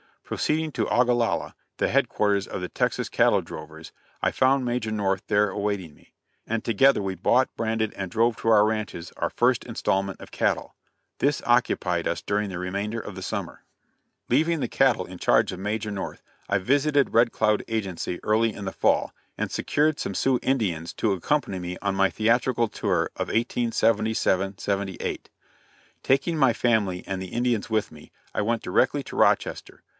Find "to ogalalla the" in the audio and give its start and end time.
0.71-1.89